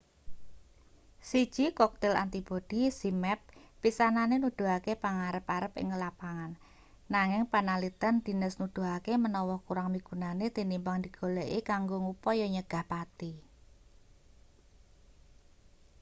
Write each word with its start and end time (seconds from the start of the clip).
siji 1.29 1.65
koktil 1.79 2.13
antibodi 2.23 2.79
zmapp 2.99 3.41
pisanane 3.81 4.35
nuduhake 4.43 4.93
pangarep-arep 5.03 5.73
ing 5.81 5.87
lapangan 6.03 6.51
nanging 7.15 7.43
panaliten 7.53 8.15
dhines 8.25 8.55
nuduhake 8.61 9.13
manawa 9.23 9.55
kurang 9.67 9.87
migunani 9.93 10.45
tinimbang 10.55 10.99
digoleki 11.05 11.59
kanggo 11.69 11.95
ngupaya 12.05 12.45
nyegah 12.55 12.83
pati 12.91 13.31